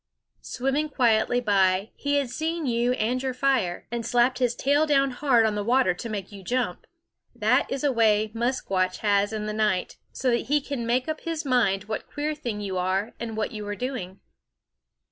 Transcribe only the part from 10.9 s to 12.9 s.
up his mind what queer thing you